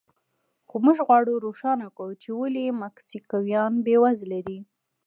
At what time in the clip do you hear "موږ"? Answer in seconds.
0.85-0.97